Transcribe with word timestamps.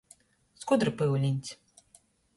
Skudru 0.63 0.95
pyuliņs. 1.03 1.55